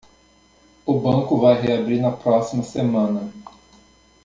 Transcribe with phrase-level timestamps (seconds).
[0.83, 3.31] O banco vai reabrir na próxima semana.